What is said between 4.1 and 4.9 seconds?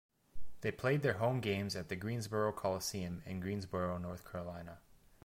Carolina.